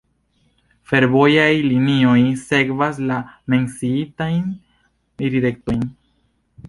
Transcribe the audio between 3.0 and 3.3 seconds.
la